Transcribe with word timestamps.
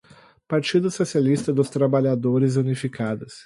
Partido 0.47 0.89
socialista 0.89 1.53
dos 1.53 1.69
trabalhadores 1.69 2.55
unificado 2.55 3.27